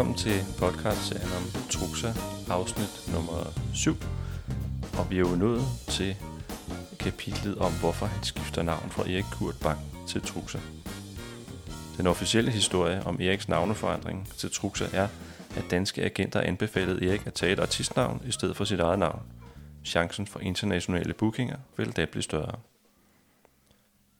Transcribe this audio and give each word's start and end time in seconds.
Velkommen 0.00 0.18
til 0.18 0.40
podcastserien 0.58 1.32
om 1.36 1.44
Truxa, 1.70 2.12
afsnit 2.50 3.14
nummer 3.14 3.52
7. 3.74 3.94
Og 4.98 5.10
vi 5.10 5.16
er 5.16 5.20
jo 5.20 5.36
nået 5.36 5.62
til 5.88 6.16
kapitlet 6.98 7.58
om, 7.58 7.72
hvorfor 7.72 8.06
han 8.06 8.24
skifter 8.24 8.62
navn 8.62 8.90
fra 8.90 9.02
Erik 9.02 9.24
Kurt 9.32 9.54
Bang 9.62 9.78
til 10.06 10.22
Truxa. 10.22 10.58
Den 11.96 12.06
officielle 12.06 12.50
historie 12.50 13.02
om 13.06 13.20
Eriks 13.20 13.48
navneforandring 13.48 14.28
til 14.36 14.50
Truxa 14.50 14.84
er, 14.92 15.08
at 15.56 15.64
danske 15.70 16.04
agenter 16.04 16.40
anbefalede 16.40 17.08
Erik 17.08 17.26
at 17.26 17.34
tage 17.34 17.52
et 17.52 17.60
artistnavn 17.60 18.22
i 18.26 18.30
stedet 18.30 18.56
for 18.56 18.64
sit 18.64 18.80
eget 18.80 18.98
navn. 18.98 19.22
Chancen 19.84 20.26
for 20.26 20.40
internationale 20.40 21.14
bookinger 21.14 21.56
vil 21.76 21.96
da 21.96 22.04
blive 22.04 22.22
større. 22.22 22.58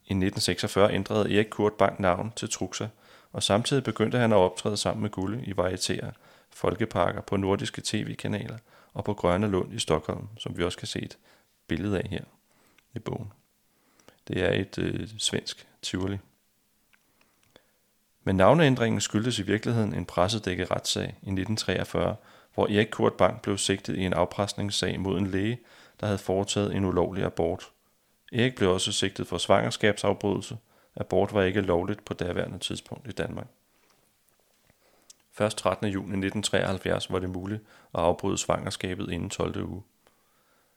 I 0.05 0.13
1946 0.13 0.93
ændrede 0.93 1.35
Erik 1.35 1.47
Kurt 1.49 1.73
Bang 1.73 2.01
navn 2.01 2.33
til 2.35 2.49
Truxa, 2.49 2.87
og 3.31 3.43
samtidig 3.43 3.83
begyndte 3.83 4.17
han 4.17 4.31
at 4.31 4.37
optræde 4.37 4.77
sammen 4.77 5.01
med 5.01 5.09
Gulle 5.09 5.43
i 5.45 5.51
varietéer, 5.51 6.11
folkeparker 6.49 7.21
på 7.21 7.37
nordiske 7.37 7.81
tv-kanaler 7.85 8.57
og 8.93 9.03
på 9.03 9.13
Grønne 9.13 9.47
Lund 9.47 9.73
i 9.73 9.79
Stockholm, 9.79 10.27
som 10.37 10.57
vi 10.57 10.63
også 10.63 10.77
kan 10.77 10.87
se 10.87 10.99
et 10.99 11.17
billede 11.67 11.99
af 11.99 12.07
her 12.09 12.23
i 12.93 12.99
bogen. 12.99 13.31
Det 14.27 14.41
er 14.41 14.51
et 14.51 14.77
øh, 14.77 15.07
svensk 15.17 15.67
tivoli. 15.81 16.17
Men 18.23 18.35
navneændringen 18.35 19.01
skyldtes 19.01 19.39
i 19.39 19.43
virkeligheden 19.43 19.93
en 19.93 20.05
pressedækket 20.05 20.71
retssag 20.71 21.03
i 21.03 21.07
1943, 21.07 22.15
hvor 22.53 22.67
Erik 22.67 22.87
Kurt 22.91 23.13
Bang 23.13 23.41
blev 23.41 23.57
sigtet 23.57 23.97
i 23.97 24.01
en 24.05 24.13
afpresningssag 24.13 24.99
mod 24.99 25.17
en 25.17 25.27
læge, 25.27 25.59
der 25.99 26.05
havde 26.05 26.17
foretaget 26.17 26.75
en 26.75 26.85
ulovlig 26.85 27.23
abort. 27.23 27.69
Erik 28.31 28.55
blev 28.55 28.71
også 28.71 28.91
sigtet 28.91 29.27
for 29.27 29.37
svangerskabsafbrydelse. 29.37 30.57
Abort 30.95 31.33
var 31.33 31.43
ikke 31.43 31.61
lovligt 31.61 32.05
på 32.05 32.13
daværende 32.13 32.59
tidspunkt 32.59 33.07
i 33.07 33.11
Danmark. 33.11 33.47
Først 35.33 35.57
13. 35.57 35.87
juni 35.87 36.03
1973 36.03 37.11
var 37.11 37.19
det 37.19 37.29
muligt 37.29 37.61
at 37.93 38.01
afbryde 38.01 38.37
svangerskabet 38.37 39.11
inden 39.11 39.29
12. 39.29 39.63
uge. 39.63 39.83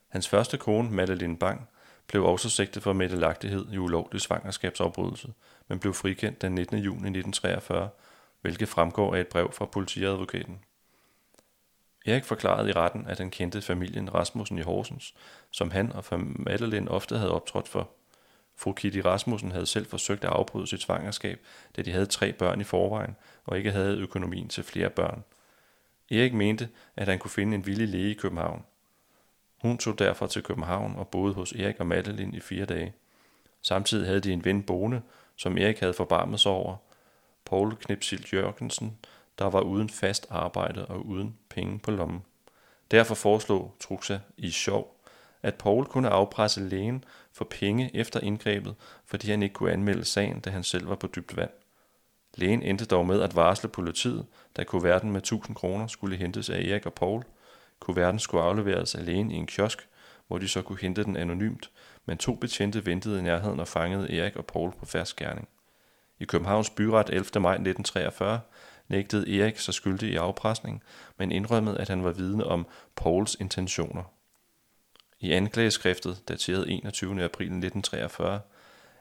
Hans 0.09 0.29
første 0.29 0.59
kone, 0.59 0.91
Madeline 0.91 1.37
Bang, 1.37 1.69
blev 2.07 2.25
også 2.25 2.51
sigtet 2.51 2.83
for 2.83 2.93
meddelagtighed 2.93 3.67
i 3.73 3.79
ulovlig 3.79 4.21
svangerskabsafbrydelse, 4.21 5.33
men 5.69 5.79
blev 5.79 5.95
frikendt 5.95 6.43
den 6.43 6.55
19. 6.55 6.79
juni 6.79 6.97
1943, 6.97 7.89
hvilket 8.41 8.69
fremgår 8.69 9.15
af 9.15 9.21
et 9.21 9.29
brev 9.29 9.53
fra 9.53 9.65
politiadvokaten. 9.65 10.61
Erik 12.07 12.25
forklarede 12.25 12.69
i 12.69 12.73
retten, 12.73 13.07
at 13.07 13.19
han 13.19 13.31
kendte 13.31 13.63
familien 13.63 14.15
Rasmussen 14.15 14.59
i 14.59 14.63
Horsens, 14.63 15.15
som 15.51 15.71
han 15.71 15.93
og 15.93 16.21
Madeline 16.21 16.91
ofte 16.91 17.19
havde 17.19 17.33
optrådt 17.33 17.69
for. 17.69 17.91
Fru 18.57 18.73
Kitty 18.73 18.99
Rasmussen 18.99 19.53
havde 19.53 19.67
selv 19.67 19.87
forsøgt 19.87 20.25
at 20.25 20.31
afbryde 20.31 20.67
sit 20.67 20.83
svangerskab, 20.83 21.41
da 21.77 21.83
de 21.83 21.93
havde 21.93 22.07
tre 22.07 22.33
børn 22.33 22.61
i 22.61 22.65
forvejen 22.65 23.17
og 23.45 23.59
ikke 23.59 23.71
havde 23.71 23.99
økonomien 23.99 24.49
til 24.49 24.65
flere 24.65 24.91
børn. 24.91 25.25
Erik 26.11 26.35
mente, 26.35 26.69
at 26.97 27.09
han 27.09 27.19
kunne 27.19 27.31
finde 27.31 27.55
en 27.55 27.67
villig 27.67 27.89
læge 27.89 28.11
i 28.11 28.15
København. 28.15 28.65
Hun 29.63 29.79
tog 29.79 29.99
derfor 29.99 30.27
til 30.27 30.43
København 30.43 30.97
og 30.97 31.09
boede 31.09 31.35
hos 31.35 31.53
Erik 31.53 31.81
og 31.81 31.87
Madeline 31.87 32.37
i 32.37 32.41
fire 32.41 32.65
dage. 32.65 32.95
Samtidig 33.63 34.07
havde 34.07 34.21
de 34.21 34.33
en 34.33 34.45
ven 34.45 34.63
boende, 34.63 35.03
som 35.37 35.59
Erik 35.59 35.81
havde 35.81 35.95
forbarmet 35.95 36.41
sig 36.41 36.53
over, 36.53 36.77
Paul 37.45 37.77
Knipsild 37.77 38.33
Jørgensen, 38.33 38.99
der 39.39 39.45
var 39.45 39.61
uden 39.61 39.89
fast 39.89 40.27
arbejde 40.31 40.87
og 40.87 41.07
uden 41.07 41.39
penge 41.49 41.79
på 41.79 41.91
lommen. 41.91 42.23
Derfor 42.91 43.15
foreslog 43.15 43.77
Truxa 43.81 44.19
i 44.37 44.51
sjov, 44.51 44.94
at 45.45 45.55
Paul 45.55 45.87
kunne 45.87 46.09
afpresse 46.09 46.61
lægen 46.61 47.05
for 47.33 47.45
penge 47.45 47.91
efter 47.95 48.21
indgrebet, 48.21 48.75
fordi 49.07 49.31
han 49.31 49.43
ikke 49.43 49.53
kunne 49.53 49.73
anmelde 49.73 50.05
sagen, 50.05 50.41
da 50.41 50.51
han 50.51 50.63
selv 50.63 50.89
var 50.89 50.95
på 50.95 51.07
dybt 51.07 51.37
vand. 51.37 51.51
Lægen 52.35 52.63
endte 52.63 52.85
dog 52.85 53.07
med 53.07 53.23
at 53.23 53.37
varsle 53.37 53.69
politiet, 53.69 54.27
da 54.57 54.65
kuverten 54.65 55.13
med 55.13 55.21
1000 55.21 55.57
kroner 55.57 55.87
skulle 55.87 56.17
hentes 56.17 56.51
af 56.51 56.61
Erik 56.61 56.87
og 56.87 56.95
Paul. 56.95 57.25
Kuverten 57.81 58.19
skulle 58.19 58.45
afleveres 58.45 58.95
af 58.95 59.07
lægen 59.07 59.31
i 59.31 59.35
en 59.35 59.47
kiosk, 59.47 59.89
hvor 60.27 60.39
de 60.39 60.49
så 60.49 60.63
kunne 60.63 60.79
hente 60.81 61.05
den 61.05 61.17
anonymt, 61.17 61.71
men 62.07 62.19
to 62.19 62.35
betjente 62.35 62.87
ventede 62.87 63.19
i 63.19 63.23
nærheden 63.23 63.61
og 63.61 63.69
fangede 63.69 64.19
Erik 64.19 64.37
og 64.37 64.47
Paul 64.47 64.73
på 64.73 64.87
færsk 64.87 65.17
gerning. 65.17 65.49
I 66.21 66.25
Københavns 66.25 66.71
Byret 66.71 67.11
11. 67.11 67.25
maj 67.41 67.53
1943 67.53 68.41
nægtede 68.89 69.41
Erik 69.41 69.59
sig 69.59 69.75
skyldig 69.75 70.11
i 70.11 70.17
afpresning, 70.17 70.83
men 71.19 71.33
indrømmede, 71.33 71.79
at 71.79 71.89
han 71.89 72.05
var 72.05 72.13
vidne 72.13 72.45
om 72.45 72.67
Pauls 72.97 73.37
intentioner. 73.41 74.03
I 75.25 75.33
anklageskriftet, 75.33 76.23
dateret 76.29 76.65
21. 76.69 77.25
april 77.25 77.47
1943, 77.47 78.41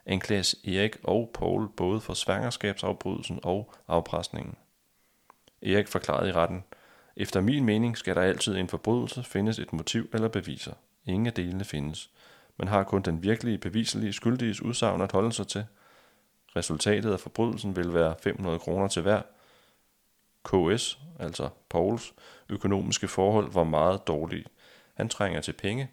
anklages 0.06 0.56
Erik 0.68 0.98
og 1.04 1.32
Paul 1.34 1.70
både 1.78 2.02
for 2.02 2.14
svangerskabsafbrydelsen 2.14 3.40
og 3.44 3.74
afpresningen. 3.88 4.56
Erik 5.62 5.88
forklarede 5.88 6.30
i 6.30 6.32
retten, 6.32 6.64
efter 7.16 7.42
min 7.42 7.66
mening 7.66 7.98
skal 7.98 8.16
der 8.16 8.22
altid 8.22 8.56
i 8.56 8.60
en 8.60 8.68
forbrydelse 8.68 9.24
findes 9.24 9.60
et 9.60 9.74
motiv 9.74 10.10
eller 10.14 10.28
beviser. 10.28 10.74
Ingen 11.06 11.28
af 11.28 11.34
delene 11.34 11.64
findes. 11.64 12.10
Man 12.58 12.68
har 12.68 12.84
kun 12.84 13.02
den 13.02 13.24
virkelige 13.24 13.58
beviselige 13.58 14.14
skyldiges 14.14 14.62
udsagn 14.62 15.02
at 15.02 15.12
holde 15.12 15.32
sig 15.32 15.48
til. 15.48 15.66
Resultatet 16.56 17.12
af 17.12 17.20
forbrydelsen 17.20 17.76
vil 17.76 17.94
være 17.94 18.16
500 18.22 18.60
kroner 18.60 18.88
til 18.88 19.02
hver, 19.02 19.22
KS, 20.46 21.00
altså 21.20 21.50
Pauls, 21.70 22.14
økonomiske 22.50 23.08
forhold 23.08 23.52
var 23.52 23.64
meget 23.64 24.08
dårlige. 24.08 24.46
Han 24.94 25.10
trænger 25.10 25.42
til 25.42 25.54
penge. 25.54 25.90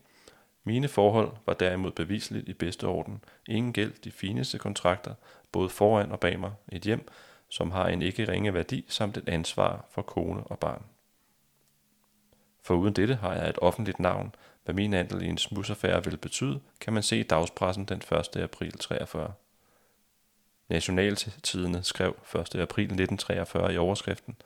Mine 0.71 0.89
forhold 0.89 1.33
var 1.47 1.55
derimod 1.55 1.91
bevisligt 1.91 2.49
i 2.49 2.53
bedste 2.53 2.85
orden. 2.85 3.25
Ingen 3.47 3.73
gæld, 3.73 3.93
de 4.05 4.11
fineste 4.11 4.59
kontrakter, 4.59 5.15
både 5.53 5.69
foran 5.69 6.13
og 6.13 6.21
bag 6.21 6.41
mig. 6.41 6.53
Et 6.73 6.83
hjem, 6.83 7.09
som 7.49 7.71
har 7.71 7.89
en 7.89 8.03
ikke 8.03 8.33
ringe 8.33 8.55
værdi, 8.55 8.85
samt 8.89 9.17
et 9.17 9.29
ansvar 9.29 9.85
for 9.91 10.03
kone 10.03 10.43
og 10.45 10.59
barn. 10.59 10.83
For 12.63 12.75
uden 12.75 12.95
dette 12.95 13.15
har 13.15 13.35
jeg 13.35 13.49
et 13.49 13.59
offentligt 13.63 14.01
navn. 14.01 14.35
Hvad 14.65 14.75
min 14.75 14.95
andel 14.95 15.23
i 15.23 15.29
en 15.29 15.39
smusaffære 15.39 16.05
vil 16.05 16.17
betyde, 16.17 16.61
kan 16.81 16.93
man 16.93 17.03
se 17.03 17.21
i 17.21 17.23
dagspressen 17.23 17.85
den 17.85 18.03
1. 18.13 18.37
april 18.37 18.73
43. 18.73 19.33
Nationaltidene 20.69 21.83
skrev 21.83 22.17
1. 22.35 22.55
april 22.55 22.85
1943 22.85 23.75
i 23.75 23.77
overskriften. 23.77 24.37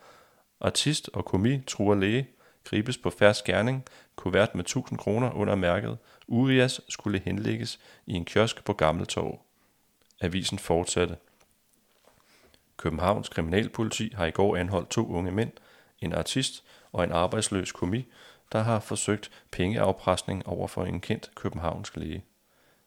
Artist 0.61 1.09
og 1.13 1.25
komi 1.25 1.61
truer 1.67 1.95
læge, 1.95 2.27
gribes 2.65 2.97
på 2.97 3.09
færre 3.09 3.33
gerning, 3.45 3.85
kuvert 4.15 4.55
med 4.55 4.63
1000 4.63 4.99
kroner 4.99 5.31
under 5.31 5.55
mærket. 5.55 5.97
Urias 6.27 6.81
skulle 6.89 7.21
henlægges 7.25 7.79
i 8.05 8.13
en 8.13 8.25
kiosk 8.25 8.63
på 8.63 8.73
Gammeltorv. 8.73 9.39
Avisen 10.21 10.59
fortsatte. 10.59 11.17
Københavns 12.77 13.29
kriminalpoliti 13.29 14.11
har 14.15 14.25
i 14.25 14.31
går 14.31 14.57
anholdt 14.57 14.89
to 14.89 15.07
unge 15.07 15.31
mænd, 15.31 15.51
en 15.99 16.13
artist 16.13 16.63
og 16.91 17.03
en 17.03 17.11
arbejdsløs 17.11 17.71
komi, 17.71 18.05
der 18.51 18.59
har 18.59 18.79
forsøgt 18.79 19.31
pengeafpresning 19.51 20.47
over 20.47 20.67
for 20.67 20.85
en 20.85 21.01
kendt 21.01 21.31
københavnsk 21.35 21.97
læge. 21.97 22.23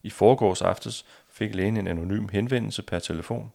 I 0.03 0.09
forgårs 0.09 0.61
aftes 0.61 1.05
fik 1.29 1.55
lægen 1.55 1.77
en 1.77 1.87
anonym 1.87 2.27
henvendelse 2.27 2.83
per 2.83 2.99
telefon. 2.99 3.51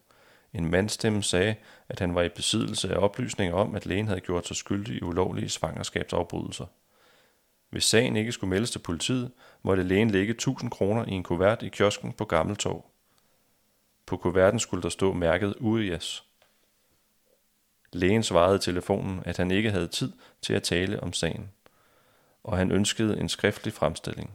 En 0.54 0.70
mandstemme 0.70 1.22
sagde, 1.22 1.54
at 1.88 2.00
han 2.00 2.15
var 2.15 2.22
i 2.22 2.28
besiddelse 2.28 2.94
af 2.94 2.98
oplysninger 2.98 3.54
om, 3.54 3.75
at 3.75 3.87
lægen 3.87 4.09
havde 4.09 4.20
gjort 4.20 4.47
sig 4.47 4.56
skyldig 4.56 4.97
i 4.97 5.03
ulovlige 5.03 5.48
svangerskabsafbrydelser. 5.48 6.66
Hvis 7.70 7.84
sagen 7.84 8.16
ikke 8.16 8.32
skulle 8.32 8.50
meldes 8.50 8.70
til 8.70 8.78
politiet, 8.78 9.32
måtte 9.62 9.82
lægen 9.82 10.10
lægge 10.10 10.31
1000 10.31 10.70
kroner 10.70 11.04
i 11.04 11.10
en 11.10 11.22
kuvert 11.22 11.62
i 11.62 11.69
kiosken 11.69 12.12
på 12.12 12.25
Gammeltorv. 12.25 12.84
På 14.06 14.16
kuverten 14.16 14.60
skulle 14.60 14.82
der 14.82 14.88
stå 14.88 15.12
mærket 15.12 15.54
Urias. 15.60 16.25
Lægen 17.92 18.22
svarede 18.22 18.56
i 18.56 18.59
telefonen, 18.59 19.22
at 19.25 19.36
han 19.36 19.50
ikke 19.50 19.71
havde 19.71 19.88
tid 19.88 20.12
til 20.42 20.53
at 20.53 20.62
tale 20.62 21.03
om 21.03 21.12
sagen, 21.12 21.50
og 22.44 22.56
han 22.56 22.71
ønskede 22.71 23.21
en 23.21 23.28
skriftlig 23.28 23.72
fremstilling. 23.72 24.30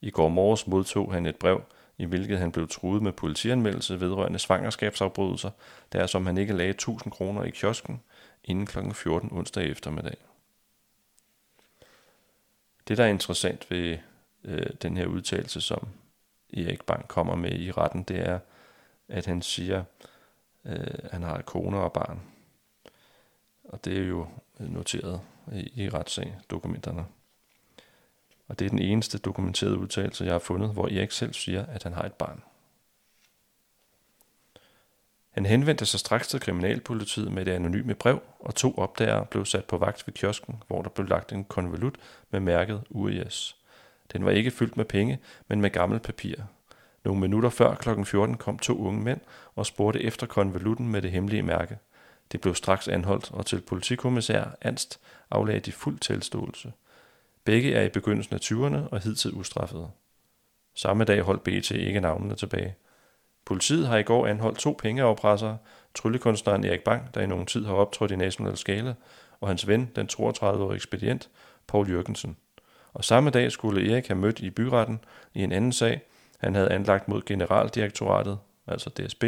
I 0.00 0.10
går 0.10 0.28
morges 0.28 0.66
modtog 0.66 1.12
han 1.12 1.26
et 1.26 1.36
brev, 1.36 1.62
i 2.00 2.04
hvilket 2.04 2.38
han 2.38 2.52
blev 2.52 2.68
truet 2.68 3.02
med 3.02 3.12
politianmeldelse 3.12 4.00
vedrørende 4.00 4.38
svangerskabsafbrydelser, 4.38 5.50
der 5.92 6.06
som 6.06 6.26
han 6.26 6.38
ikke 6.38 6.52
lagde 6.52 6.70
1000 6.70 7.12
kroner 7.12 7.44
i 7.44 7.50
kiosken 7.50 8.00
inden 8.44 8.66
kl. 8.66 8.92
14 8.92 9.28
onsdag 9.32 9.70
eftermiddag. 9.70 10.16
Det, 12.88 12.98
der 12.98 13.04
er 13.04 13.08
interessant 13.08 13.70
ved 13.70 13.98
øh, 14.44 14.66
den 14.82 14.96
her 14.96 15.06
udtalelse, 15.06 15.60
som 15.60 15.88
Erik 16.52 16.82
Bang 16.84 17.08
kommer 17.08 17.34
med 17.34 17.52
i 17.52 17.70
retten, 17.70 18.02
det 18.02 18.28
er, 18.28 18.38
at 19.08 19.26
han 19.26 19.42
siger, 19.42 19.84
øh, 20.64 21.10
han 21.12 21.22
har 21.22 21.42
kone 21.42 21.78
og 21.78 21.92
barn. 21.92 22.20
Og 23.64 23.84
det 23.84 23.98
er 23.98 24.06
jo 24.06 24.26
noteret 24.58 25.20
i, 25.52 25.84
i 25.84 25.88
retssagsdokumenterne. 25.88 27.04
Og 28.50 28.58
det 28.58 28.64
er 28.64 28.70
den 28.70 28.78
eneste 28.78 29.18
dokumenterede 29.18 29.78
udtalelse, 29.78 30.24
jeg 30.24 30.34
har 30.34 30.38
fundet, 30.38 30.72
hvor 30.72 30.86
Erik 30.88 31.10
selv 31.10 31.32
siger, 31.32 31.66
at 31.66 31.82
han 31.82 31.92
har 31.92 32.02
et 32.02 32.12
barn. 32.12 32.42
Han 35.30 35.46
henvendte 35.46 35.86
sig 35.86 36.00
straks 36.00 36.28
til 36.28 36.40
kriminalpolitiet 36.40 37.32
med 37.32 37.44
det 37.44 37.52
anonyme 37.52 37.94
brev, 37.94 38.22
og 38.40 38.54
to 38.54 38.74
opdagere 38.74 39.26
blev 39.26 39.44
sat 39.44 39.64
på 39.64 39.76
vagt 39.76 40.06
ved 40.06 40.14
kiosken, 40.14 40.62
hvor 40.66 40.82
der 40.82 40.88
blev 40.88 41.06
lagt 41.06 41.32
en 41.32 41.44
konvolut 41.44 41.94
med 42.30 42.40
mærket 42.40 42.82
UES. 42.90 43.56
Den 44.12 44.24
var 44.24 44.30
ikke 44.30 44.50
fyldt 44.50 44.76
med 44.76 44.84
penge, 44.84 45.18
men 45.48 45.60
med 45.60 45.70
gammelt 45.70 46.02
papir. 46.02 46.34
Nogle 47.04 47.20
minutter 47.20 47.50
før 47.50 47.74
kl. 47.74 48.04
14 48.04 48.36
kom 48.36 48.58
to 48.58 48.78
unge 48.78 49.02
mænd 49.02 49.20
og 49.54 49.66
spurgte 49.66 50.02
efter 50.02 50.26
konvolutten 50.26 50.88
med 50.88 51.02
det 51.02 51.10
hemmelige 51.10 51.42
mærke. 51.42 51.78
Det 52.32 52.40
blev 52.40 52.54
straks 52.54 52.88
anholdt, 52.88 53.30
og 53.32 53.46
til 53.46 53.60
politikommissær 53.60 54.44
Anst 54.60 55.00
aflagde 55.30 55.60
de 55.60 55.72
fuld 55.72 55.98
tilståelse. 55.98 56.72
Begge 57.44 57.74
er 57.74 57.82
i 57.82 57.88
begyndelsen 57.88 58.34
af 58.34 58.40
20'erne 58.40 58.88
og 58.90 59.00
hidtil 59.00 59.32
ustraffede. 59.32 59.90
Samme 60.74 61.04
dag 61.04 61.20
holdt 61.22 61.44
BT 61.44 61.70
ikke 61.70 62.00
navnene 62.00 62.34
tilbage. 62.34 62.74
Politiet 63.44 63.86
har 63.86 63.96
i 63.96 64.02
går 64.02 64.26
anholdt 64.26 64.58
to 64.58 64.76
pengeafpressere, 64.78 65.58
tryllekunstneren 65.94 66.64
Erik 66.64 66.80
Bang, 66.80 67.14
der 67.14 67.20
i 67.20 67.26
nogen 67.26 67.46
tid 67.46 67.64
har 67.64 67.74
optrådt 67.74 68.10
i 68.10 68.16
national 68.16 68.56
skala, 68.56 68.94
og 69.40 69.48
hans 69.48 69.68
ven, 69.68 69.90
den 69.96 70.08
32-årige 70.12 70.76
ekspedient, 70.76 71.30
Paul 71.66 71.90
Jørgensen. 71.90 72.36
Og 72.92 73.04
samme 73.04 73.30
dag 73.30 73.52
skulle 73.52 73.92
Erik 73.92 74.06
have 74.06 74.18
mødt 74.18 74.40
i 74.40 74.50
byretten 74.50 75.00
i 75.34 75.42
en 75.42 75.52
anden 75.52 75.72
sag, 75.72 76.00
han 76.38 76.54
havde 76.54 76.72
anlagt 76.72 77.08
mod 77.08 77.22
generaldirektoratet, 77.22 78.38
altså 78.66 78.90
DSB. 78.90 79.24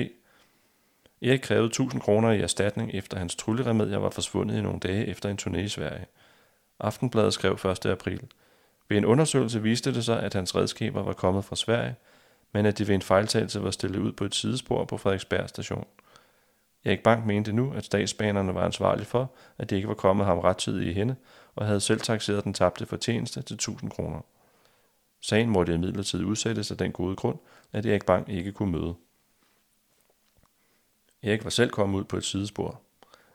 Erik 1.23 1.41
krævede 1.41 1.67
1000 1.67 2.01
kroner 2.01 2.31
i 2.31 2.41
erstatning 2.41 2.95
efter 2.95 3.19
hans 3.19 3.37
trylleremedier 3.37 3.99
var 3.99 4.11
forsvundet 4.11 4.59
i 4.59 4.61
nogle 4.61 4.81
dage 4.81 5.07
efter 5.07 5.29
en 5.29 5.39
turné 5.43 5.59
i 5.59 5.69
Sverige. 5.69 6.07
Aftenbladet 6.83 7.35
skrev 7.35 7.53
1. 7.53 7.87
april. 7.87 8.31
Ved 8.89 8.99
en 8.99 9.05
undersøgelse 9.05 9.63
viste 9.63 9.95
det 9.95 10.05
sig, 10.05 10.23
at 10.23 10.35
hans 10.35 10.55
redskaber 10.55 11.03
var 11.03 11.13
kommet 11.13 11.45
fra 11.45 11.57
Sverige, 11.57 11.95
men 12.53 12.67
at 12.67 12.79
de 12.79 12.89
ved 12.89 12.95
en 12.95 13.03
fejltagelse 13.03 13.63
var 13.63 13.71
stillet 13.71 13.99
ud 13.99 14.13
på 14.13 14.25
et 14.25 14.35
sidespor 14.35 14.85
på 14.85 14.97
Frederiksberg 14.97 15.49
station. 15.49 15.87
Erik 16.85 17.03
Bank 17.03 17.27
mente 17.27 17.53
nu, 17.53 17.73
at 17.73 17.85
statsbanerne 17.85 18.55
var 18.55 18.65
ansvarlige 18.65 19.07
for, 19.07 19.33
at 19.59 19.71
de 19.71 19.77
ikke 19.77 19.89
var 19.89 19.95
kommet 19.95 20.27
ham 20.27 20.39
rettidigt 20.39 20.89
i 20.89 20.93
hende, 20.93 21.17
og 21.55 21.67
havde 21.67 21.81
selv 21.81 22.01
taxeret 22.01 22.45
den 22.45 22.55
tabte 22.55 22.87
fortjeneste 22.87 23.43
til 23.43 23.55
1000 23.55 23.91
kroner. 23.91 24.21
Sagen 25.21 25.51
måtte 25.51 25.75
imidlertid 25.75 26.25
udsættes 26.25 26.71
af 26.71 26.77
den 26.77 26.93
gode 26.93 27.17
grund, 27.17 27.39
at 27.73 27.87
Erik 27.87 28.07
Bang 28.07 28.29
ikke 28.29 28.53
kunne 28.53 28.73
møde. 28.73 28.95
Erik 31.23 31.45
var 31.45 31.51
selv 31.51 31.71
kommet 31.71 31.99
ud 31.99 32.05
på 32.05 32.17
et 32.17 32.25
sidespor. 32.25 32.81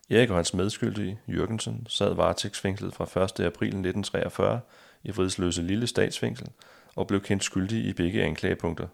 Erik 0.10 0.30
og 0.30 0.36
hans 0.36 0.54
medskyldige, 0.54 1.20
Jørgensen, 1.28 1.88
sad 1.90 2.14
varetægtsfængslet 2.14 2.94
fra 2.94 3.04
1. 3.04 3.40
april 3.40 3.68
1943 3.68 4.60
i 5.04 5.12
Vridsløse 5.12 5.62
Lille 5.62 5.88
Statsfængsel 5.88 6.48
og 6.96 7.08
blev 7.08 7.22
kendt 7.22 7.44
skyldig 7.44 7.86
i 7.86 7.94
begge 7.94 8.24
anklagepunkter. 8.24 8.88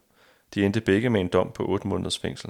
De 0.54 0.66
endte 0.66 0.82
begge 0.82 1.10
med 1.10 1.22
en 1.22 1.28
dom 1.28 1.52
på 1.52 1.66
8 1.66 1.88
måneders 1.88 2.20
fængsel. 2.20 2.50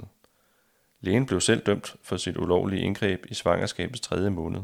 Lægen 1.00 1.26
blev 1.26 1.40
selv 1.40 1.66
dømt 1.66 1.96
for 2.02 2.16
sit 2.16 2.36
ulovlige 2.36 2.82
indgreb 2.82 3.26
i 3.28 3.34
svangerskabets 3.34 4.00
tredje 4.00 4.30
måned. 4.30 4.60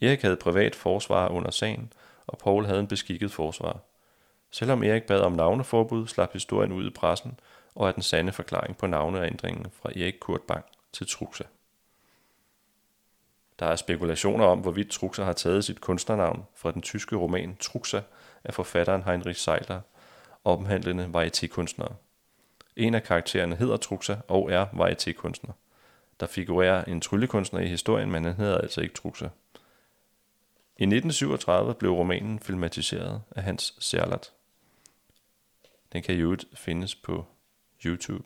Erik 0.00 0.22
havde 0.22 0.36
privat 0.36 0.74
forsvar 0.74 1.28
under 1.28 1.50
sagen, 1.50 1.92
og 2.26 2.38
Paul 2.38 2.66
havde 2.66 2.80
en 2.80 2.88
beskikket 2.88 3.32
forsvar. 3.32 3.80
Selvom 4.50 4.82
Erik 4.82 5.02
bad 5.02 5.20
om 5.20 5.32
navneforbud, 5.32 6.06
slap 6.06 6.32
historien 6.32 6.72
ud 6.72 6.86
i 6.86 6.90
pressen, 6.90 7.40
og 7.74 7.88
er 7.88 7.92
den 7.92 8.02
sande 8.02 8.32
forklaring 8.32 8.76
på 8.76 8.86
navneændringen 8.86 9.66
fra 9.82 9.90
Erik 9.90 10.16
Kurt 10.20 10.42
Bang 10.42 10.64
til 10.92 11.06
Truxa. 11.06 11.44
Der 13.60 13.66
er 13.66 13.76
spekulationer 13.76 14.44
om, 14.44 14.58
hvorvidt 14.58 14.90
Truxa 14.90 15.24
har 15.24 15.32
taget 15.32 15.64
sit 15.64 15.80
kunstnernavn 15.80 16.46
fra 16.54 16.72
den 16.72 16.82
tyske 16.82 17.16
roman 17.16 17.56
Truxa 17.56 18.00
af 18.44 18.54
forfatteren 18.54 19.02
Heinrich 19.02 19.40
Seiler, 19.40 19.80
omhandlende 20.44 21.10
varietékunstnere. 21.14 21.94
En 22.76 22.94
af 22.94 23.02
karaktererne 23.02 23.56
hedder 23.56 23.76
Truxa 23.76 24.16
og 24.28 24.52
er 24.52 24.66
varietékunstner. 24.66 25.52
Der 26.20 26.26
figurerer 26.26 26.84
en 26.84 27.00
tryllekunstner 27.00 27.60
i 27.60 27.66
historien, 27.66 28.10
men 28.10 28.24
han 28.24 28.34
hedder 28.34 28.58
altså 28.58 28.80
ikke 28.80 28.94
Truxa. 28.94 29.28
I 30.76 30.82
1937 30.82 31.74
blev 31.74 31.90
romanen 31.90 32.38
filmatiseret 32.38 33.22
af 33.30 33.42
Hans 33.42 33.74
Serlat. 33.78 34.32
Den 35.92 36.02
kan 36.02 36.14
jo 36.14 36.36
findes 36.54 36.94
på 36.94 37.26
YouTube. 37.84 38.24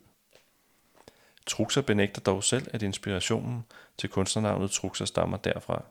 Truxa 1.45 1.81
benægter 1.81 2.21
dog 2.21 2.43
selv, 2.43 2.67
at 2.73 2.81
inspirationen 2.81 3.65
til 3.97 4.09
kunstnernavnet 4.09 4.71
Truxa 4.71 5.05
stammer 5.05 5.37
derfra. 5.37 5.83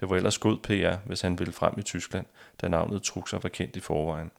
Det 0.00 0.10
var 0.10 0.16
ellers 0.16 0.38
god 0.38 0.58
PR, 0.58 0.96
hvis 1.06 1.20
han 1.20 1.38
ville 1.38 1.52
frem 1.52 1.74
i 1.78 1.82
Tyskland, 1.82 2.26
da 2.60 2.68
navnet 2.68 3.02
Truxa 3.02 3.38
var 3.42 3.48
kendt 3.48 3.76
i 3.76 3.80
forvejen. 3.80 4.30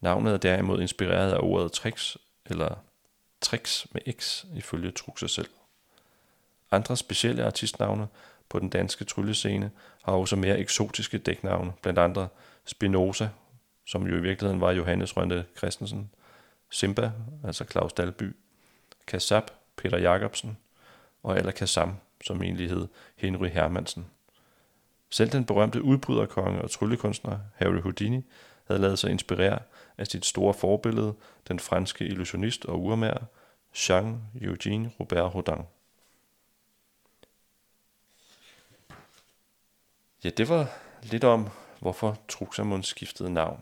Navnet 0.00 0.32
er 0.32 0.36
derimod 0.36 0.80
inspireret 0.80 1.32
af 1.32 1.38
ordet 1.42 1.72
tricks, 1.72 2.16
eller 2.46 2.74
tricks 3.40 3.86
med 3.92 4.02
x, 4.12 4.44
ifølge 4.54 4.90
Truxa 4.90 5.26
selv. 5.26 5.48
Andre 6.70 6.96
specielle 6.96 7.44
artistnavne 7.44 8.08
på 8.48 8.58
den 8.58 8.68
danske 8.68 9.04
tryllescene 9.04 9.70
har 10.02 10.12
også 10.12 10.36
mere 10.36 10.58
eksotiske 10.58 11.18
dæknavne, 11.18 11.72
blandt 11.82 11.98
andre 11.98 12.28
Spinoza, 12.64 13.28
som 13.86 14.06
jo 14.06 14.16
i 14.16 14.20
virkeligheden 14.20 14.60
var 14.60 14.72
Johannes 14.72 15.16
Rønne 15.16 15.44
Christensen, 15.58 16.10
Simba, 16.70 17.12
altså 17.44 17.64
Claus 17.64 17.92
Dalby, 17.92 18.36
Kassab, 19.06 19.50
Peter 19.80 19.98
Jacobsen, 19.98 20.58
og 21.22 21.36
eller 21.36 21.52
Kassam, 21.52 21.96
som 22.24 22.42
egentlig 22.42 22.68
hed 22.68 22.88
Henry 23.16 23.48
Hermansen. 23.48 24.06
Selv 25.10 25.32
den 25.32 25.44
berømte 25.44 25.82
udbryderkonge 25.82 26.62
og 26.62 26.70
tryllekunstner 26.70 27.38
Harry 27.54 27.80
Houdini 27.80 28.24
havde 28.66 28.80
lavet 28.80 28.98
sig 28.98 29.10
inspirere 29.10 29.58
af 29.98 30.06
sit 30.06 30.26
store 30.26 30.54
forbillede, 30.54 31.14
den 31.48 31.60
franske 31.60 32.04
illusionist 32.04 32.64
og 32.64 32.80
urmager 32.80 33.24
Jean-Eugène 33.76 34.88
Robert 35.00 35.30
Houdin. 35.30 35.64
Ja, 40.24 40.30
det 40.30 40.48
var 40.48 40.68
lidt 41.02 41.24
om, 41.24 41.48
hvorfor 41.80 42.18
Truxamund 42.28 42.82
skiftede 42.82 43.32
navn. 43.32 43.60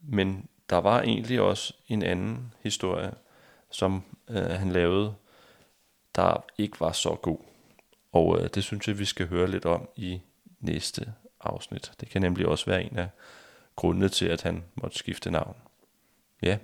Men 0.00 0.48
der 0.70 0.76
var 0.76 1.02
egentlig 1.02 1.40
også 1.40 1.74
en 1.88 2.02
anden 2.02 2.54
historie, 2.62 3.14
som 3.76 4.02
øh, 4.28 4.50
han 4.50 4.70
lavede, 4.70 5.14
der 6.14 6.44
ikke 6.58 6.80
var 6.80 6.92
så 6.92 7.14
god. 7.14 7.38
Og 8.12 8.40
øh, 8.40 8.48
det 8.54 8.64
synes 8.64 8.88
jeg, 8.88 8.98
vi 8.98 9.04
skal 9.04 9.28
høre 9.28 9.50
lidt 9.50 9.64
om 9.64 9.88
i 9.96 10.20
næste 10.60 11.12
afsnit. 11.40 11.92
Det 12.00 12.08
kan 12.08 12.22
nemlig 12.22 12.46
også 12.46 12.66
være 12.66 12.82
en 12.82 12.98
af 12.98 13.08
grundene 13.76 14.08
til, 14.08 14.26
at 14.26 14.42
han 14.42 14.64
måtte 14.74 14.98
skifte 14.98 15.30
navn. 15.30 15.56
Ja, 16.42 16.58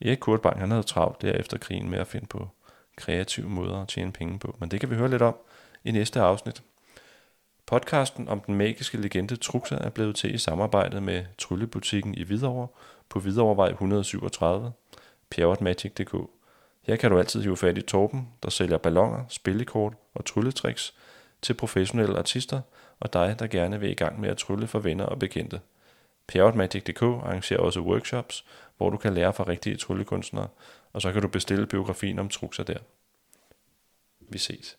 Erik 0.00 0.18
Kurtbang, 0.18 0.60
han 0.60 0.70
havde 0.70 0.82
travlt 0.82 1.22
der 1.22 1.32
efter 1.32 1.58
krigen 1.58 1.90
med 1.90 1.98
at 1.98 2.06
finde 2.06 2.26
på 2.26 2.48
kreative 2.96 3.48
måder 3.48 3.82
at 3.82 3.88
tjene 3.88 4.12
penge 4.12 4.38
på. 4.38 4.56
Men 4.60 4.70
det 4.70 4.80
kan 4.80 4.90
vi 4.90 4.94
høre 4.94 5.10
lidt 5.10 5.22
om 5.22 5.36
i 5.84 5.90
næste 5.90 6.20
afsnit. 6.20 6.62
Podcasten 7.66 8.28
om 8.28 8.40
den 8.40 8.54
magiske 8.54 8.98
legende 8.98 9.36
Truxa 9.36 9.74
er 9.74 9.90
blevet 9.90 10.16
til 10.16 10.34
i 10.34 10.38
samarbejde 10.38 11.00
med 11.00 11.24
Tryllebutikken 11.38 12.14
i 12.14 12.22
Hvidovre 12.22 12.68
på 13.08 13.20
Hvidovrevej 13.20 13.68
137, 13.68 14.72
pjerrotmagic.dk. 15.30 16.35
Her 16.86 16.96
kan 16.96 17.10
du 17.10 17.18
altid 17.18 17.42
hive 17.42 17.56
fat 17.56 17.78
i 17.78 17.82
Torben, 17.82 18.28
der 18.42 18.50
sælger 18.50 18.78
ballonger, 18.78 19.24
spillekort 19.28 19.94
og 20.14 20.24
trylletricks 20.24 20.94
til 21.42 21.54
professionelle 21.54 22.18
artister 22.18 22.60
og 23.00 23.12
dig, 23.12 23.36
der 23.38 23.46
gerne 23.46 23.80
vil 23.80 23.90
i 23.90 23.94
gang 23.94 24.20
med 24.20 24.28
at 24.28 24.36
trylle 24.36 24.66
for 24.66 24.78
venner 24.78 25.04
og 25.04 25.18
bekendte. 25.18 25.60
Pjerrotmagic.dk 26.26 27.02
arrangerer 27.02 27.60
også 27.60 27.80
workshops, 27.80 28.44
hvor 28.76 28.90
du 28.90 28.96
kan 28.96 29.14
lære 29.14 29.32
fra 29.32 29.44
rigtige 29.48 29.76
tryllekunstnere, 29.76 30.48
og 30.92 31.02
så 31.02 31.12
kan 31.12 31.22
du 31.22 31.28
bestille 31.28 31.66
biografien 31.66 32.18
om 32.18 32.28
trukser 32.28 32.62
der. 32.62 32.78
Vi 34.20 34.38
ses. 34.38 34.78